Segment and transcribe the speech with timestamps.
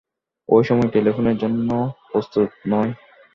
[0.49, 1.77] এই সময় টেলিফোনের জন্যে
[2.03, 2.35] প্রশস্ত
[2.67, 2.91] নয়।